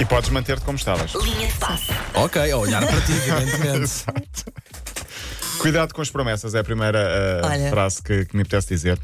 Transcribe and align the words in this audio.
E 0.00 0.04
podes 0.04 0.30
manter-te 0.30 0.64
como 0.64 0.76
estavas. 0.76 1.12
Linha 1.14 1.46
de 1.46 1.54
passe. 1.54 1.92
Ok, 2.14 2.50
a 2.50 2.56
olhar 2.56 2.84
para 2.84 3.00
ti, 3.02 3.12
evidentemente. 3.26 3.82
Exato. 3.82 4.52
Cuidado 5.58 5.94
com 5.94 6.02
as 6.02 6.10
promessas, 6.10 6.54
é 6.54 6.58
a 6.58 6.64
primeira 6.64 6.98
uh, 7.42 7.46
Olha. 7.46 7.70
frase 7.70 8.02
que, 8.02 8.24
que 8.24 8.36
me 8.36 8.42
apetece 8.42 8.68
dizer. 8.68 8.98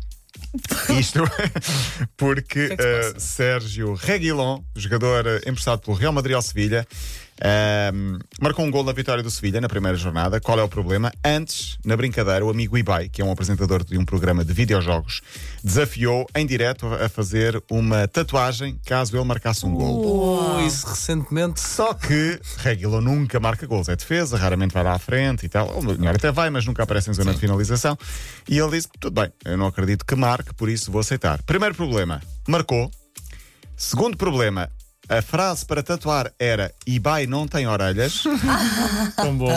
Isto 0.99 1.23
porque 2.19 2.67
que 2.69 2.73
é 2.73 2.77
que 2.77 3.03
se 3.03 3.17
uh, 3.17 3.21
Sérgio 3.21 3.95
Reguilon, 3.95 4.63
jogador 4.75 5.27
uh, 5.27 5.49
emprestado 5.49 5.81
pelo 5.81 5.97
Real 5.97 6.13
Madrid 6.13 6.35
ao 6.35 6.43
Sevilha, 6.43 6.85
uh, 7.41 8.19
marcou 8.41 8.65
um 8.65 8.71
gol 8.71 8.85
na 8.85 8.93
vitória 8.93 9.23
do 9.23 9.31
Sevilha 9.31 9.61
na 9.61 9.69
primeira 9.69 9.97
jornada. 9.97 10.41
Qual 10.41 10.59
é 10.59 10.63
o 10.63 10.69
problema? 10.69 11.13
Antes, 11.25 11.79
na 11.85 11.97
brincadeira, 11.97 12.45
o 12.45 12.51
amigo 12.51 12.77
Ibai, 12.77 13.09
que 13.09 13.23
é 13.23 13.25
um 13.25 13.33
apresentador 13.33 13.85
de 13.85 13.99
um 13.99 14.05
programa 14.05 14.45
de 14.45 14.53
videojogos, 14.53 15.21
desafiou 15.63 16.27
em 16.35 16.47
direto 16.47 16.87
a 16.87 17.09
fazer 17.09 17.63
uma 17.71 18.07
tatuagem 18.07 18.79
caso 18.85 19.17
ele 19.17 19.25
marcasse 19.25 19.65
um 19.65 19.75
gol. 19.75 20.57
Oh, 20.57 20.67
isso 20.67 20.87
recentemente. 20.87 21.61
Só 21.61 21.95
que 21.95 22.41
Reguilon 22.59 23.01
nunca 23.01 23.41
marca 23.41 23.67
gols, 23.67 23.89
é 23.89 23.97
defesa, 23.97 24.37
raramente 24.37 24.75
vai 24.75 24.83
lá 24.83 24.95
à 24.95 24.99
frente 24.99 25.47
e 25.47 25.49
tal. 25.49 25.69
O 25.79 25.83
melhor 25.83 26.15
até 26.15 26.31
vai, 26.31 26.51
mas 26.51 26.67
nunca 26.67 26.83
aparece 26.83 27.11
em 27.11 27.15
zona 27.15 27.33
de 27.33 27.41
finalização. 27.41 27.97
E 28.49 28.59
ele 28.59 28.71
disse: 28.71 28.89
tudo 28.99 29.21
bem, 29.21 29.33
eu 29.45 29.57
não 29.57 29.67
acredito 29.67 30.05
que 30.05 30.15
marque, 30.15 30.55
por 30.55 30.69
isso 30.69 30.91
vou 30.91 31.01
aceitar. 31.01 31.43
Primeiro 31.43 31.75
problema, 31.75 32.21
marcou. 32.47 32.91
Segundo 33.77 34.17
problema, 34.17 34.71
a 35.11 35.21
frase 35.21 35.67
para 35.67 35.83
tatuar 35.83 36.33
era 36.39 36.73
Ibai 36.87 37.27
não 37.27 37.49
tem 37.49 37.67
orelhas. 37.67 38.23
Tão 39.17 39.37
bom. 39.37 39.51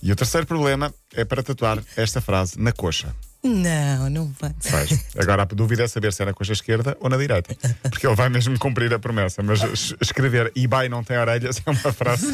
E 0.00 0.12
o 0.12 0.16
terceiro 0.16 0.46
problema 0.46 0.94
é 1.12 1.24
para 1.24 1.42
tatuar 1.42 1.82
esta 1.96 2.20
frase 2.20 2.60
na 2.60 2.70
coxa. 2.70 3.12
Não, 3.44 4.08
não 4.08 4.32
vai. 4.40 4.54
Vais. 4.70 5.04
Agora 5.18 5.42
a 5.42 5.44
dúvida 5.46 5.82
é 5.82 5.88
saber 5.88 6.12
se 6.12 6.22
é 6.22 6.26
na 6.26 6.32
coxa 6.32 6.52
esquerda 6.52 6.96
ou 7.00 7.10
na 7.10 7.16
direita. 7.16 7.56
Porque 7.82 8.06
ele 8.06 8.14
vai 8.14 8.28
mesmo 8.28 8.56
cumprir 8.56 8.94
a 8.94 9.00
promessa. 9.00 9.42
Mas 9.42 9.60
es- 9.64 9.94
escrever 10.00 10.52
Ibai 10.54 10.88
não 10.88 11.02
tem 11.02 11.18
orelhas 11.18 11.60
é 11.66 11.70
uma 11.70 11.92
frase. 11.92 12.24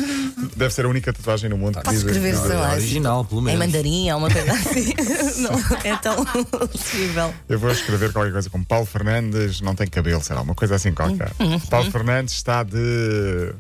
Deve 0.55 0.73
ser 0.75 0.85
a 0.85 0.89
única 0.89 1.11
tatuagem 1.11 1.49
no 1.49 1.57
mundo 1.57 1.79
que 1.79 1.85
Posso 1.85 1.97
diz 1.97 2.05
escrever, 2.05 2.37
sei 2.37 2.57
lá, 2.57 2.73
Original, 2.75 3.25
pelo 3.25 3.41
Em 3.41 3.45
menos. 3.45 3.67
mandarim, 3.67 4.11
ou 4.11 4.19
uma 4.19 4.31
coisa 4.31 4.53
assim. 4.53 4.95
não 5.41 5.53
é 5.83 5.97
tão 5.97 6.25
possível. 6.69 7.35
Eu 7.49 7.59
vou 7.59 7.71
escrever 7.71 8.13
qualquer 8.13 8.33
coisa 8.33 8.51
como 8.51 8.65
Paulo 8.67 8.85
Fernandes 8.85 9.63
não 9.63 9.75
tem 9.75 9.87
cabelo, 9.87 10.23
será 10.23 10.43
uma 10.43 10.55
coisa 10.55 10.75
assim 10.75 10.93
qualquer. 10.93 11.33
Uhum. 11.41 11.59
Paulo 11.61 11.91
Fernandes 11.91 12.35
está 12.35 12.63
de. 12.63 13.55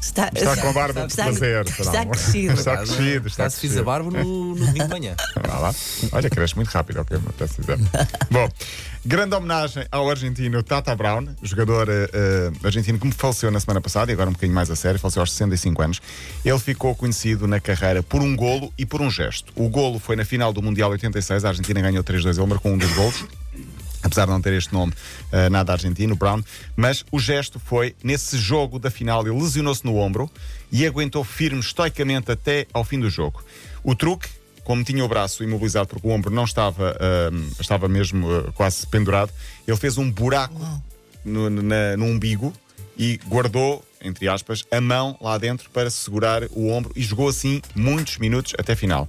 Está, 0.00 0.30
Está 0.34 0.56
com 0.56 0.68
a 0.68 0.72
barba 0.72 1.06
de 1.06 1.12
está, 1.12 1.24
fazer. 1.24 1.66
Está, 1.66 2.06
crescido. 2.06 2.54
Está 2.54 2.76
crescido. 2.78 3.28
Está 3.28 3.50
se 3.50 3.60
fiz 3.60 3.76
a 3.76 3.82
barba 3.82 4.10
no, 4.10 4.54
no 4.54 4.66
domingo 4.66 4.84
de 4.84 4.88
manhã. 4.88 5.16
Olha, 6.12 6.30
cresce 6.30 6.56
muito 6.56 6.68
rápido, 6.68 7.00
ok, 7.00 7.18
me 7.18 7.26
apetece 7.26 7.60
dizer. 7.60 7.78
Bom, 8.30 8.48
grande 9.04 9.34
homenagem 9.34 9.86
ao 9.92 10.08
argentino 10.10 10.62
Tata 10.62 10.94
Brown, 10.96 11.28
jogador 11.42 11.88
eh, 11.90 12.50
argentino 12.64 12.98
que 12.98 13.06
me 13.06 13.12
faleceu 13.12 13.50
na 13.50 13.60
semana 13.60 13.80
passada 13.80 14.10
e 14.10 14.14
agora 14.14 14.30
um 14.30 14.32
bocadinho 14.32 14.54
mais 14.54 14.70
a 14.70 14.76
sério, 14.76 14.98
faleceu 14.98 15.20
aos 15.20 15.32
65 15.32 15.82
anos. 15.82 16.00
Ele 16.44 16.58
ficou 16.58 16.94
conhecido 16.94 17.46
na 17.46 17.60
carreira 17.60 18.02
por 18.02 18.22
um 18.22 18.34
golo 18.34 18.72
e 18.78 18.86
por 18.86 19.00
um 19.00 19.10
gesto. 19.10 19.52
O 19.54 19.68
golo 19.68 19.98
foi 19.98 20.16
na 20.16 20.24
final 20.24 20.52
do 20.52 20.62
Mundial 20.62 20.90
86, 20.90 21.44
a 21.44 21.48
Argentina 21.48 21.80
ganhou 21.80 22.02
3-2, 22.02 22.38
ele 22.38 22.46
marcou 22.46 22.72
um 22.72 22.78
dos 22.78 22.92
golos. 22.92 23.24
Apesar 24.02 24.26
de 24.26 24.30
não 24.32 24.40
ter 24.40 24.52
este 24.52 24.72
nome 24.72 24.92
eh, 25.32 25.48
nada 25.48 25.72
argentino, 25.72 26.14
Brown, 26.14 26.42
mas 26.76 27.04
o 27.10 27.18
gesto 27.18 27.58
foi 27.58 27.94
nesse 28.02 28.38
jogo 28.38 28.78
da 28.78 28.90
final, 28.90 29.26
ele 29.26 29.36
lesionou-se 29.40 29.84
no 29.84 29.96
ombro 29.96 30.30
e 30.70 30.86
aguentou 30.86 31.24
firme 31.24 31.58
estoicamente 31.60 32.30
até 32.30 32.66
ao 32.72 32.84
fim 32.84 33.00
do 33.00 33.10
jogo. 33.10 33.42
O 33.82 33.94
truque, 33.94 34.28
como 34.64 34.84
tinha 34.84 35.04
o 35.04 35.08
braço 35.08 35.42
imobilizado 35.42 35.88
porque 35.88 36.06
o 36.06 36.10
ombro 36.10 36.30
não 36.30 36.44
estava, 36.44 36.96
ahm, 37.00 37.50
estava 37.60 37.88
mesmo 37.88 38.30
ah, 38.30 38.52
quase 38.52 38.86
pendurado, 38.86 39.32
ele 39.66 39.76
fez 39.76 39.98
um 39.98 40.10
buraco 40.10 40.60
no, 41.24 41.50
na- 41.50 41.96
no 41.96 42.04
umbigo 42.04 42.52
e 42.96 43.18
guardou, 43.26 43.84
entre 44.00 44.28
aspas, 44.28 44.64
a 44.70 44.80
mão 44.80 45.16
lá 45.20 45.36
dentro 45.38 45.70
para 45.70 45.90
segurar 45.90 46.44
o 46.50 46.68
ombro 46.68 46.92
e 46.94 47.02
jogou 47.02 47.28
assim 47.28 47.60
muitos 47.74 48.18
minutos 48.18 48.52
até 48.58 48.76
final. 48.76 49.08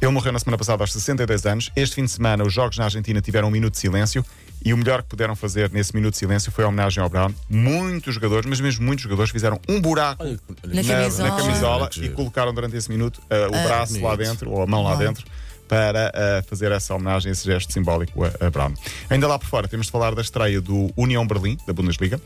Ele 0.00 0.10
morreu 0.12 0.32
na 0.32 0.38
semana 0.38 0.56
passada 0.56 0.82
aos 0.82 0.92
62 0.94 1.44
anos. 1.44 1.70
Este 1.76 1.96
fim 1.96 2.04
de 2.04 2.10
semana, 2.10 2.42
os 2.42 2.52
jogos 2.52 2.78
na 2.78 2.84
Argentina 2.84 3.20
tiveram 3.20 3.48
um 3.48 3.50
minuto 3.50 3.74
de 3.74 3.80
silêncio 3.80 4.24
e 4.64 4.72
o 4.72 4.76
melhor 4.76 5.02
que 5.02 5.10
puderam 5.10 5.36
fazer 5.36 5.70
nesse 5.70 5.94
minuto 5.94 6.12
de 6.12 6.18
silêncio 6.18 6.50
foi 6.50 6.64
a 6.64 6.68
homenagem 6.68 7.02
ao 7.02 7.08
Brown. 7.10 7.30
Muitos 7.50 8.14
jogadores, 8.14 8.46
mas 8.46 8.60
mesmo 8.60 8.84
muitos 8.84 9.02
jogadores, 9.02 9.30
fizeram 9.30 9.60
um 9.68 9.78
buraco 9.78 10.24
Olha, 10.24 10.40
Na 10.64 10.82
na, 10.82 10.88
camisola. 10.88 11.28
na 11.28 11.36
camisola 11.36 11.90
e 11.96 12.08
colocaram 12.08 12.54
durante 12.54 12.76
esse 12.76 12.88
minuto 12.88 13.18
uh, 13.18 13.48
o 13.48 13.62
braço 13.68 14.00
lá 14.00 14.16
dentro, 14.16 14.50
ou 14.50 14.62
a 14.62 14.66
mão 14.66 14.82
lá 14.82 14.96
dentro, 14.96 15.26
para 15.68 16.10
uh, 16.10 16.48
fazer 16.48 16.72
essa 16.72 16.94
homenagem, 16.94 17.30
esse 17.30 17.44
gesto 17.44 17.70
simbólico 17.70 18.24
a, 18.24 18.46
a 18.46 18.50
Brown. 18.50 18.72
Ainda 19.10 19.28
lá 19.28 19.38
por 19.38 19.48
fora, 19.48 19.68
temos 19.68 19.86
de 19.86 19.92
falar 19.92 20.14
da 20.14 20.22
estreia 20.22 20.62
do 20.62 20.90
União 20.96 21.26
Berlim, 21.26 21.58
da 21.66 21.74
Bundesliga. 21.74 22.18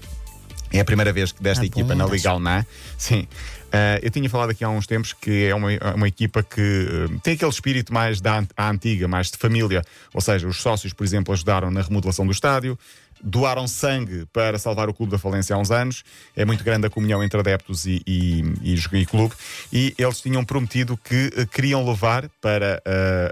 É 0.74 0.80
a 0.80 0.84
primeira 0.84 1.12
vez 1.12 1.30
que 1.30 1.40
desta 1.40 1.62
Ah, 1.62 1.66
equipa 1.66 1.94
na 1.94 2.04
Bundes. 2.04 2.22
Liga 2.22 2.30
Alemã. 2.30 2.66
Sim. 2.98 3.28
Uh, 3.74 3.98
eu 4.02 4.10
tinha 4.10 4.28
falado 4.28 4.50
aqui 4.50 4.64
há 4.64 4.68
uns 4.68 4.86
tempos 4.86 5.12
que 5.12 5.46
é 5.46 5.54
uma, 5.54 5.68
uma 5.94 6.08
equipa 6.08 6.42
que 6.42 6.60
uh, 6.60 7.20
tem 7.20 7.34
aquele 7.34 7.50
espírito 7.50 7.92
mais 7.92 8.20
da 8.20 8.44
antiga, 8.58 9.06
mais 9.06 9.30
de 9.30 9.38
família. 9.38 9.82
Ou 10.12 10.20
seja, 10.20 10.46
os 10.48 10.60
sócios, 10.60 10.92
por 10.92 11.04
exemplo, 11.04 11.32
ajudaram 11.32 11.70
na 11.70 11.80
remodelação 11.80 12.26
do 12.26 12.32
estádio, 12.32 12.78
doaram 13.22 13.66
sangue 13.68 14.26
para 14.32 14.58
salvar 14.58 14.88
o 14.88 14.94
clube 14.94 15.12
da 15.12 15.18
falência 15.18 15.54
há 15.54 15.58
uns 15.58 15.70
anos. 15.70 16.04
É 16.36 16.44
muito 16.44 16.62
grande 16.62 16.86
a 16.86 16.90
comunhão 16.90 17.22
entre 17.22 17.38
adeptos 17.38 17.86
e, 17.86 18.02
e, 18.06 18.44
e, 18.62 18.74
e 18.74 19.06
clube. 19.06 19.34
E 19.72 19.94
eles 19.96 20.20
tinham 20.20 20.44
prometido 20.44 20.96
que 20.96 21.32
uh, 21.36 21.46
queriam 21.46 21.84
levar 21.88 22.28
para 22.40 22.82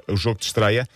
o 0.08 0.16
jogo 0.16 0.38
de 0.38 0.46
estreia 0.46 0.88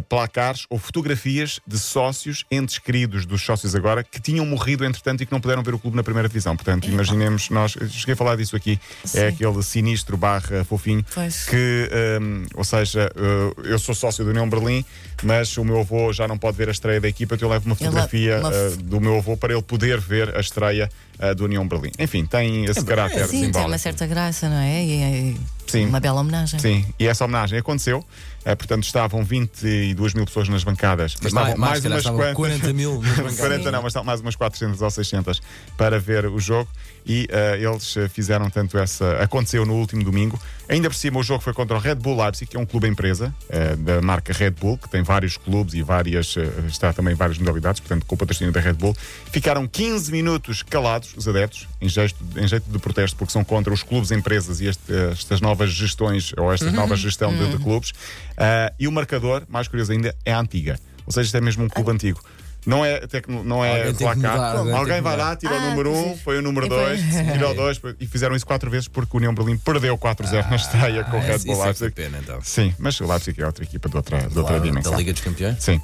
placares 0.00 0.64
ou 0.70 0.78
fotografias 0.78 1.60
de 1.66 1.78
sócios, 1.78 2.44
entes 2.50 2.78
queridos 2.78 3.26
dos 3.26 3.42
sócios 3.44 3.74
agora, 3.74 4.02
que 4.02 4.20
tinham 4.20 4.46
morrido 4.46 4.84
entretanto 4.84 5.22
e 5.22 5.26
que 5.26 5.32
não 5.32 5.40
puderam 5.40 5.62
ver 5.62 5.74
o 5.74 5.78
clube 5.78 5.96
na 5.96 6.02
primeira 6.02 6.28
divisão. 6.28 6.56
Portanto, 6.56 6.88
imaginemos 6.88 7.50
nós, 7.50 7.72
cheguei 7.90 8.14
a 8.14 8.16
falar 8.16 8.36
disso 8.36 8.56
aqui, 8.56 8.80
Sim. 9.04 9.18
é 9.18 9.26
aquele 9.28 9.62
sinistro 9.62 10.16
barra 10.16 10.64
fofinho, 10.64 11.04
Pois. 11.12 11.44
que, 11.44 11.90
hum, 12.22 12.46
ou 12.54 12.64
seja, 12.64 13.10
uh, 13.16 13.60
eu 13.66 13.78
sou 13.78 13.94
sócio 13.94 14.24
do 14.24 14.30
União 14.30 14.48
Berlim, 14.48 14.84
mas 15.22 15.56
o 15.58 15.64
meu 15.64 15.80
avô 15.80 16.12
já 16.12 16.26
não 16.26 16.38
pode 16.38 16.56
ver 16.56 16.68
a 16.68 16.72
estreia 16.72 17.00
da 17.00 17.08
equipa, 17.08 17.34
então 17.34 17.48
eu 17.48 17.52
levo 17.52 17.66
uma 17.66 17.74
fotografia 17.74 18.38
uma 18.38 18.48
uh, 18.50 18.52
f- 18.72 18.76
do 18.78 19.00
meu 19.00 19.18
avô 19.18 19.36
para 19.36 19.52
ele 19.52 19.62
poder 19.62 20.00
ver 20.00 20.34
a 20.36 20.40
estreia 20.40 20.88
uh, 21.18 21.34
do 21.34 21.44
União 21.44 21.66
Berlim. 21.66 21.90
Enfim, 21.98 22.24
tem 22.24 22.64
esse 22.64 22.84
caráter 22.84 23.24
Sim, 23.26 23.30
tem 23.30 23.44
simbólico. 23.44 23.70
uma 23.70 23.78
certa 23.78 24.06
graça, 24.06 24.48
não 24.48 24.56
é? 24.58 24.84
E 24.84 24.92
é 25.02 25.34
Sim. 25.72 25.86
uma 25.86 26.00
bela 26.00 26.20
homenagem. 26.20 26.58
Sim, 26.60 26.86
e 26.98 27.06
essa 27.06 27.24
homenagem 27.24 27.58
aconteceu. 27.58 28.04
Eh, 28.44 28.56
portanto, 28.56 28.82
estavam 28.82 29.22
22 29.22 30.14
mil 30.14 30.24
pessoas 30.24 30.48
nas 30.48 30.64
bancadas, 30.64 31.14
mas 31.22 31.32
Mais- 31.32 31.46
estavam 31.48 31.60
mais, 31.60 31.70
mais, 31.70 31.82
calhar, 31.82 31.94
umas 31.96 32.04
estavam 32.04 32.18
quantas. 32.34 32.60
40 32.60 32.72
mil 32.72 33.00
nas 33.00 33.10
bancadas. 33.16 33.38
40 33.38 33.70
não, 33.70 33.82
mas 33.82 33.90
estavam 33.90 34.06
mais 34.06 34.20
umas 34.20 34.34
400 34.36 34.82
ou 34.82 34.90
600 34.90 35.42
para 35.76 36.00
ver 36.00 36.26
o 36.26 36.38
jogo 36.40 36.68
e 37.06 37.28
eh, 37.30 37.58
eles 37.62 37.96
eh, 37.96 38.08
fizeram 38.08 38.50
tanto 38.50 38.76
essa. 38.78 39.16
Aconteceu 39.22 39.64
no 39.64 39.74
último 39.74 40.02
domingo. 40.02 40.40
Ainda 40.72 40.88
por 40.88 40.96
cima, 40.96 41.18
o 41.18 41.22
jogo 41.22 41.42
foi 41.42 41.52
contra 41.52 41.76
o 41.76 41.78
Red 41.78 41.96
Bull 41.96 42.16
Leipzig, 42.20 42.50
que 42.50 42.56
é 42.56 42.60
um 42.60 42.64
clube 42.64 42.88
empresa 42.88 43.34
eh, 43.50 43.76
da 43.76 44.00
marca 44.00 44.32
Red 44.32 44.52
Bull, 44.52 44.78
que 44.78 44.88
tem 44.88 45.02
vários 45.02 45.36
clubes 45.36 45.74
e 45.74 45.82
várias. 45.82 46.34
eh, 46.36 46.48
está 46.66 46.92
também 46.94 47.14
várias 47.14 47.36
modalidades, 47.38 47.78
portanto, 47.80 48.06
com 48.06 48.14
o 48.14 48.18
patrocínio 48.18 48.50
da 48.52 48.58
Red 48.60 48.72
Bull. 48.72 48.96
Ficaram 49.30 49.68
15 49.68 50.10
minutos 50.10 50.62
calados, 50.62 51.12
os 51.14 51.28
adeptos, 51.28 51.68
em 51.80 51.88
jeito, 51.90 52.16
em 52.38 52.48
jeito 52.48 52.70
de 52.70 52.78
protesto, 52.78 53.16
porque 53.18 53.32
são 53.32 53.44
contra 53.44 53.70
os 53.72 53.82
clubes 53.82 54.10
empresas 54.10 54.60
e 54.62 54.66
este- 54.66 54.92
estas 55.12 55.42
novas 55.42 55.70
gestões, 55.70 56.32
ou 56.38 56.50
esta 56.50 56.70
nova 56.72 56.96
gestão 56.96 57.36
de, 57.36 57.50
de 57.50 57.58
clubes. 57.62 57.92
Ah, 58.36 58.72
e 58.80 58.88
o 58.88 58.92
marcador, 58.92 59.42
mais 59.50 59.68
curioso 59.68 59.92
ainda, 59.92 60.16
é 60.24 60.32
a 60.32 60.40
antiga. 60.40 60.80
Ou 61.04 61.12
seja, 61.12 61.26
isto 61.26 61.36
é 61.36 61.40
mesmo 61.42 61.64
um 61.64 61.68
clube 61.68 61.90
antigo. 61.90 62.18
Não 62.64 62.84
é, 62.84 63.00
tecno, 63.06 63.42
não 63.42 63.64
é 63.64 63.78
Alguém 63.78 63.94
placar. 63.94 64.16
mudar, 64.16 64.50
alguém 64.50 64.64
tem 64.72 64.74
Alguém 64.80 64.94
que 64.96 65.00
vai 65.02 65.16
lá, 65.16 65.34
tira 65.36 65.52
o 65.52 65.56
Ah, 65.56 65.70
número 65.70 65.90
1, 65.92 66.00
um, 66.00 66.04
sim. 66.14 66.20
foi 66.22 66.38
o 66.38 66.42
número 66.42 66.66
E 66.66 66.68
2, 66.68 67.00
foi- 67.00 67.24
tira 67.32 67.48
o 67.50 67.54
2 67.54 67.80
e 67.98 68.06
fizeram 68.06 68.36
isso 68.36 68.46
quatro 68.46 68.70
vezes 68.70 68.86
porque 68.88 69.10
o 69.14 69.18
União 69.18 69.34
Berlim 69.34 69.56
perdeu 69.56 69.98
4-0 69.98 70.48
na 70.48 70.56
estreia 70.56 71.02
com 71.04 71.16
o 71.16 71.20
Ah, 71.20 71.22
Red 71.24 71.38
Bull 71.40 71.60
é 71.60 71.64
Leipzig. 71.64 71.90
pena, 71.92 72.18
então. 72.22 72.38
Sim, 72.42 72.72
mas 72.78 73.00
o 73.00 73.06
Leipzig 73.06 73.40
é 73.42 73.46
outra 73.46 73.64
equipa 73.64 73.88
de 73.88 73.96
outra, 73.96 74.18
de 74.28 74.38
outra 74.38 74.60
dimensão. 74.60 74.92
é 74.92 74.94
Da 74.94 74.98
Liga 74.98 75.12
dos 75.12 75.22
Campeões? 75.22 75.56
Sim. 75.58 75.80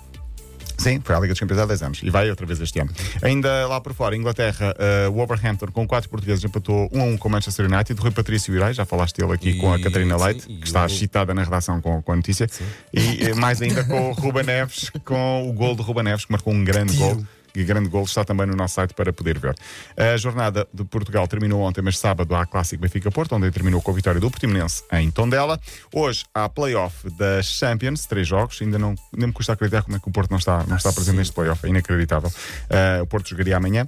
Sim, 0.79 1.01
foi 1.05 1.15
à 1.15 1.19
Liga 1.19 1.33
dos 1.35 1.41
Campeões 1.41 1.61
há 1.61 1.67
10 1.67 1.83
anos 1.83 2.01
e 2.05 2.09
vai 2.09 2.31
outra 2.31 2.47
vez 2.47 2.61
este 2.61 2.79
ano. 2.81 2.91
Ainda 3.21 3.67
lá 3.67 3.81
por 3.81 3.93
fora, 3.95 4.17
Inglaterra, 4.17 4.75
uh, 5.09 5.13
Wolverhampton 5.13 5.67
com 5.73 5.87
quatro 5.89 6.09
portugueses 6.09 6.45
empatou 6.45 6.89
1 6.93 7.01
a 7.01 7.05
1 7.05 7.17
com 7.19 7.29
o 7.29 7.33
Manchester 7.33 7.67
United. 7.67 8.01
Rui 8.01 8.13
Patrício 8.13 8.55
Irai, 8.55 8.73
já 8.73 8.85
falaste 8.85 9.17
dele 9.21 9.33
aqui 9.33 9.51
E- 9.51 9.59
com 9.59 9.73
a 9.73 9.81
Catarina 9.81 10.17
sim, 10.17 10.25
Leite, 10.25 10.47
e 10.49 10.57
que 10.59 10.67
está 10.67 10.85
o- 10.85 10.87
excitada 10.87 11.35
na 11.35 11.43
redação 11.43 11.81
com, 11.81 12.01
com 12.01 12.13
a 12.13 12.17
notícia. 12.17 12.47
E 12.95 13.25
eh, 13.29 13.35
mais 13.35 13.61
ainda 13.61 13.83
com 13.85 14.11
o 14.11 14.13
Ruba 14.13 14.43
Neves, 14.45 14.91
com 15.05 15.49
o 15.49 15.53
gol 15.53 15.75
de 15.75 15.83
Ruba 15.83 16.03
Neves, 16.05 16.25
que 16.25 16.31
marcou 16.33 16.53
um 16.55 16.63
grande 16.65 16.97
gol. 16.97 17.21
E 17.59 17.65
grande 17.65 17.89
gol 17.89 18.05
está 18.05 18.25
também 18.25 18.47
no 18.47 18.55
nosso 18.55 18.75
site 18.75 18.95
para 18.95 19.13
poder 19.13 19.39
ver. 19.39 19.55
A 19.97 20.17
jornada 20.17 20.69
de 20.73 20.85
Portugal 20.85 21.27
terminou 21.27 21.61
ontem, 21.63 21.83
mas 21.83 21.99
sábado 21.99 22.35
há 22.37 22.47
Clássico 22.47 22.81
Benfica-Porto, 22.81 23.35
onde 23.35 23.51
terminou 23.51 23.83
com 23.83 23.91
a 23.91 23.95
vitória 23.95 24.21
do 24.21 24.31
Portimonense 24.31 24.85
em 24.93 25.11
Tondela. 25.11 25.61
Hoje 25.93 26.25
há 26.33 26.49
playoff 26.49 27.11
da 27.11 27.43
Champions, 27.43 28.07
três 28.07 28.29
jogos. 28.29 28.63
Ainda 28.63 28.79
não 28.79 28.95
nem 29.13 29.27
me 29.27 29.33
custa 29.33 29.55
acreditar 29.55 29.83
como 29.83 29.97
é 29.97 30.01
que 30.01 30.09
o 30.09 30.13
Porto 30.13 30.31
não 30.31 30.39
está, 30.39 30.65
não 30.69 30.77
está 30.77 30.93
presente 30.93 31.17
neste 31.17 31.35
playoff. 31.35 31.67
É 31.67 31.69
inacreditável. 31.69 32.31
Uh, 32.31 33.03
o 33.03 33.07
Porto 33.07 33.29
jogaria 33.29 33.57
amanhã. 33.57 33.87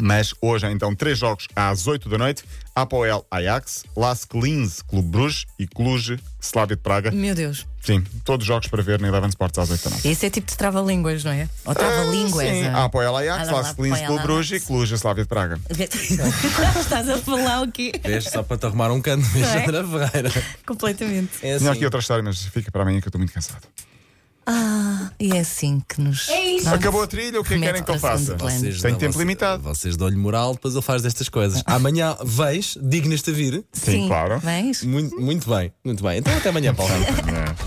Mas 0.00 0.34
hoje, 0.40 0.66
então, 0.70 0.94
três 0.94 1.18
jogos 1.18 1.46
às 1.54 1.86
8 1.86 2.08
da 2.08 2.18
noite: 2.18 2.44
Apoel 2.74 3.24
Ajax, 3.30 3.84
Lask 3.96 4.32
Linz 4.34 4.82
Clube 4.82 5.08
Bruges 5.08 5.46
e 5.58 5.66
Cluj 5.66 6.18
Slavia 6.40 6.76
de 6.76 6.82
Praga. 6.82 7.10
Meu 7.10 7.34
Deus. 7.34 7.66
Sim, 7.80 8.02
todos 8.24 8.44
os 8.44 8.48
jogos 8.48 8.66
para 8.68 8.82
ver 8.82 8.98
na 9.00 9.08
Eleven 9.08 9.28
Sports 9.28 9.58
às 9.58 9.70
8 9.70 9.84
da 9.84 9.90
noite. 9.90 10.08
Esse 10.08 10.26
é 10.26 10.30
tipo 10.30 10.50
de 10.50 10.56
trava-línguas, 10.56 11.22
não 11.22 11.32
é? 11.32 11.48
Ou 11.64 11.74
trava-línguas. 11.74 12.48
Sim, 12.48 12.64
ah. 12.66 12.84
Apoel 12.84 13.16
Ajax, 13.16 13.48
Ah, 13.48 13.52
Lask 13.52 13.78
Linz 13.78 14.00
Clube 14.00 14.22
Bruges 14.22 14.62
e. 14.62 14.66
Cluj 14.66 14.92
Slavia 14.94 15.24
de 15.24 15.28
Praga. 15.28 15.60
Estás 16.80 17.08
a 17.08 17.18
falar 17.18 17.62
o 17.62 17.70
quê? 17.70 17.92
Vês 18.02 18.24
só 18.24 18.42
para 18.42 18.56
te 18.58 18.66
arrumar 18.66 18.90
um 18.90 19.00
canto 19.00 19.24
é? 19.26 19.62
Ferreira. 19.62 19.84
Completamente. 20.66 21.30
É 21.42 21.58
Tinha 21.58 21.70
assim. 21.70 21.78
aqui 21.78 21.84
outra 21.84 22.00
história, 22.00 22.22
mas 22.22 22.42
fica 22.46 22.70
para 22.70 22.82
amanhã 22.82 23.00
que 23.00 23.06
eu 23.06 23.10
estou 23.10 23.18
muito 23.18 23.32
cansado. 23.32 23.62
Ah, 24.46 25.10
e 25.18 25.32
é 25.32 25.40
assim 25.40 25.82
que 25.88 26.00
nos. 26.00 26.28
É 26.28 26.40
isso. 26.56 26.68
Acabou 26.68 27.02
a 27.02 27.06
trilha, 27.06 27.40
o 27.40 27.44
que 27.44 27.54
é 27.54 27.56
que 27.58 27.62
querem 27.62 27.82
que 27.82 27.90
eu 27.90 27.98
faça? 27.98 28.36
Vocês 28.36 28.80
Tem 28.82 28.90
dão- 28.90 28.98
tempo 29.00 29.12
vocês- 29.12 29.20
limitado. 29.20 29.62
Vocês 29.62 29.96
dão-lhe 29.96 30.16
moral, 30.16 30.52
depois 30.54 30.74
ele 30.74 30.82
faz 30.82 31.02
destas 31.02 31.28
coisas. 31.28 31.62
Amanhã 31.66 32.16
vens, 32.24 32.76
dignas-te 32.82 33.30
a 33.30 33.32
vir. 33.32 33.64
Sim, 33.72 34.06
claro. 34.08 34.38
Vens? 34.40 34.82
Muito, 34.84 35.18
muito 35.20 35.48
bem, 35.48 35.72
muito 35.84 36.02
bem. 36.02 36.18
Então 36.18 36.36
até 36.36 36.48
amanhã, 36.50 36.74
Paulo. 36.74 36.92
É. 36.92 37.63